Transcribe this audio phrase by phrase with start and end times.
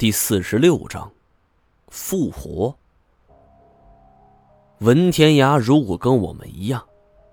[0.00, 1.12] 第四十六章，
[1.88, 2.74] 复活。
[4.78, 6.86] 文天涯如果跟我们一样，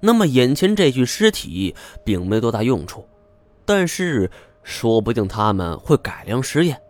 [0.00, 1.74] 那么眼前这具尸体
[2.06, 3.06] 并没多大用处，
[3.66, 4.30] 但是
[4.62, 6.80] 说不定他们会改良实验，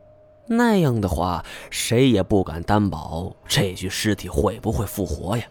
[0.47, 5.45] 那样的话，谁也不敢担保这具尸体会不会复活呀。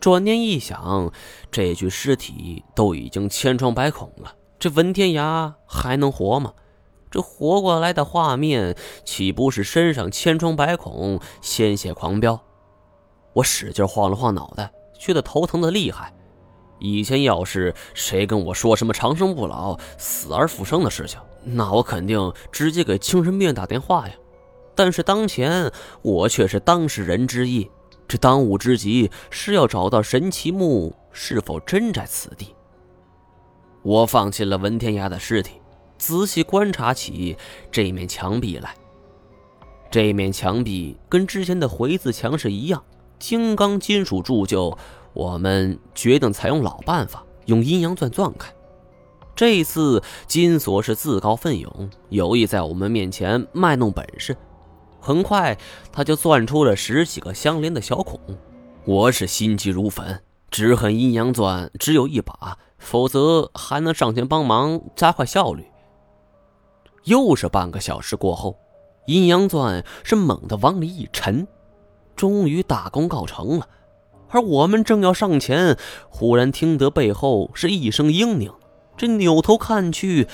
[0.00, 1.12] 转念一想，
[1.50, 6.54] 这具尸体都已经千疮百孔了，这文天涯还能活吗？
[7.14, 8.74] 这活过来的画面，
[9.04, 12.42] 岂不是身上千疮百孔，鲜血狂飙？
[13.34, 16.12] 我使劲晃了晃脑袋，觉得头疼的厉害。
[16.80, 24.14] 以前要是谁跟我说什么长生不老、死而复生的事情，那我肯定直接给精神病院打电话呀。
[24.74, 25.70] 但是当前
[26.02, 27.70] 我却是当事人之一，
[28.08, 32.56] 这当务之急是要找到神奇木是否真在此地。
[33.82, 35.60] 我放弃了文天涯的尸体。
[35.98, 37.36] 仔细观察起
[37.70, 38.74] 这面墙壁来，
[39.90, 42.82] 这面墙壁跟之前的回字墙是一样，
[43.18, 44.76] 金刚金属铸就。
[45.14, 48.52] 我们决定采用老办法，用阴阳钻钻开。
[49.36, 54.36] 这次金锁是自告奋勇，有意在我们面前卖弄本事。
[54.98, 55.56] 很快，
[55.92, 58.18] 他就钻出了十几个相连的小孔。
[58.84, 60.20] 我是心急如焚，
[60.50, 65.64] 只恨阴阳钻只有一把，否则还能上前帮忙加快效率。
[67.04, 68.58] 又是半个小时过后，
[69.06, 71.46] 阴阳钻是猛地往里一沉，
[72.16, 73.68] 终于大功告成了。
[74.30, 75.76] 而我们正要上前，
[76.08, 78.52] 忽然听得背后是一声嘤咛，
[78.96, 80.26] 这扭头看去，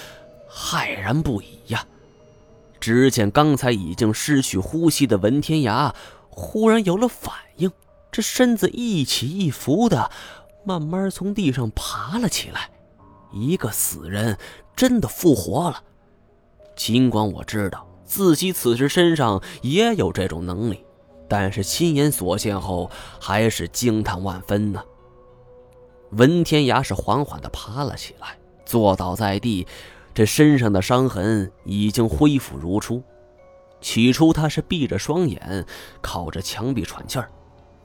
[0.50, 1.86] 骇然不已呀！
[2.78, 5.92] 只见刚才已经失去呼吸的文天涯，
[6.30, 7.70] 忽然有了反应，
[8.10, 10.10] 这身子一起一伏的，
[10.64, 12.70] 慢慢从地上爬了起来。
[13.32, 14.38] 一个死人
[14.74, 15.82] 真的复活了。
[16.80, 20.82] 尽管我知道自己此时身上也有这种能力，
[21.28, 24.82] 但是亲眼所见后还是惊叹万分呢。
[26.12, 29.66] 文天涯是缓缓地爬了起来，坐倒在地，
[30.14, 33.02] 这身上的伤痕已经恢复如初。
[33.82, 35.66] 起初他是闭着双眼，
[36.00, 37.30] 靠着墙壁喘气儿，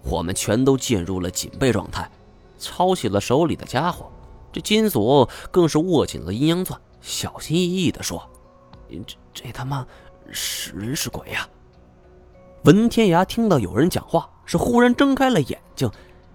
[0.03, 2.09] 我们全都进入了警备状态，
[2.57, 4.09] 抄起了手里的家伙。
[4.53, 8.25] 这金锁更是握紧了阴阳钻，小心翼翼地说。
[9.05, 9.85] 这这他妈
[10.31, 11.47] 是人是鬼呀！
[12.63, 15.89] 文天涯听到有人讲话，是忽然睁开了眼睛，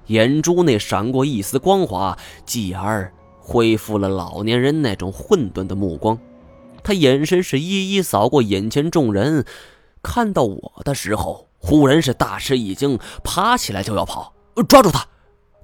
[0.06, 6.18] 眼珠内闪过一丝光华，继而恢复了老年人那种混沌的目光。
[6.82, 9.44] 他眼神是一一扫过眼前众人，
[10.02, 14.32] 看到我的时候，忽然是大吃一惊，爬起来就要跑，
[14.68, 15.06] 抓住他！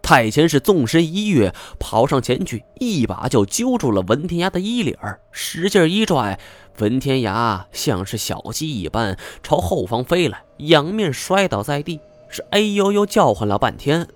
[0.06, 6.38] 太前是纵身一跃，跑上前去，一把就揪住了文天涯的衣领儿使劲一拽。
[6.78, 14.06] 文天涯像是小鸡一般朝后方飞来，仰面摔倒在地，是哎呦呦叫唤了半天。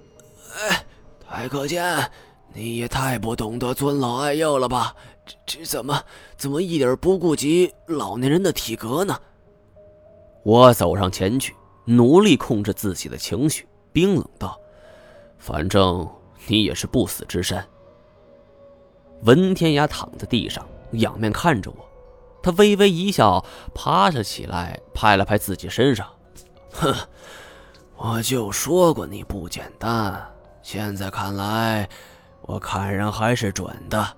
[0.56, 0.86] 哎，
[1.28, 2.08] 太可见，
[2.54, 4.94] 你也太不懂得尊老爱幼了吧？
[5.26, 6.00] 这这怎么
[6.36, 9.18] 怎么一点不顾及老年人的体格呢？
[10.44, 11.52] 我走上前去，
[11.84, 14.56] 努力控制自己的情绪，冰冷道。
[15.40, 16.08] 反正
[16.46, 17.60] 你也是不死之身。
[19.22, 21.76] 文天涯躺在地上，仰面看着我，
[22.42, 26.06] 他微微一笑，爬了起来，拍了拍自己身上，
[26.72, 26.94] 哼，
[27.96, 30.30] 我就说过你不简单，
[30.62, 31.88] 现在看来，
[32.42, 34.16] 我看人还是准的。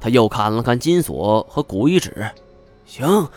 [0.00, 2.28] 他又看了看金锁和古遗址，
[2.84, 3.28] 行，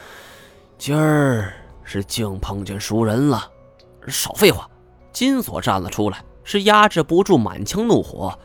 [0.77, 3.51] 今儿是净碰见熟人了。
[4.07, 4.69] 少废话！
[5.11, 6.23] 金锁站了出来。
[6.45, 8.39] 是压制不住满腔怒火，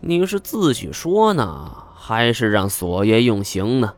[0.00, 3.94] 你是自己说呢，还是让索爷用刑呢？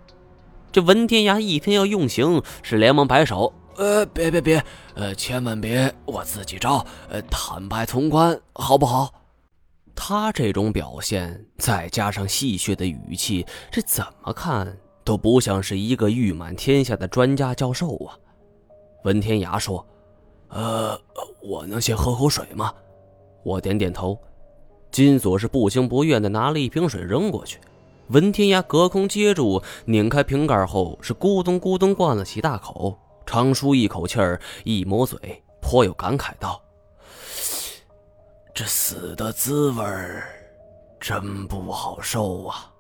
[0.70, 4.64] 这文天涯一听要用刑，是连忙摆手：“呃，别别别，
[4.94, 9.14] 呃，千万别，我自己招，呃，坦白从宽，好不好？”
[9.94, 18.18] 他这种表现，再加上戏谑的语气，这怎么看都不像是一个誉满天下的专家教授啊！
[19.04, 19.86] 文天涯说
[20.50, 21.00] ：“呃，
[21.40, 22.74] 我能先喝口水吗？”
[23.44, 24.18] 我点点头，
[24.90, 27.60] 金锁是不情不愿的拿了一瓶水扔过去，
[28.08, 35.18] 文天涯隔空接住，拧开瓶盖后是咕咚咕咚灌了几大口，长舒一口气儿，一抹嘴，
[35.60, 36.60] 颇有感慨道
[38.54, 39.84] ：“这死的滋味
[40.98, 42.70] 真不好受啊。”